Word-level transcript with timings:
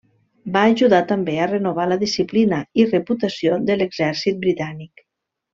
Va 0.53 0.61
ajudar 0.69 1.01
també 1.11 1.35
a 1.43 1.49
renovar 1.51 1.85
la 1.91 1.99
disciplina 2.05 2.63
i 2.85 2.89
reputació 2.95 3.61
de 3.69 3.79
l'Exèrcit 3.81 4.45
Britànic. 4.47 5.07